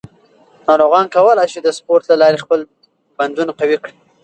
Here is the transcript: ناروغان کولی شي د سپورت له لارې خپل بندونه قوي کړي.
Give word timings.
ناروغان 0.65 1.05
کولی 1.15 1.45
شي 1.51 1.59
د 1.63 1.67
سپورت 1.77 2.03
له 2.07 2.15
لارې 2.21 2.41
خپل 2.43 2.59
بندونه 3.17 3.51
قوي 3.59 3.77
کړي. 3.81 3.93